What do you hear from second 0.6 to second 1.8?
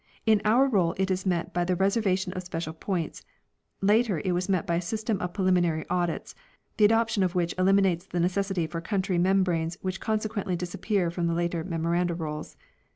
roll it is met by the